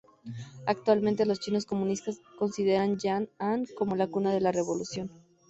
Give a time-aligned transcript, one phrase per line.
[0.65, 5.11] Actualmente los chinos comunistas consideran Yan'an como la cuna de la revolución.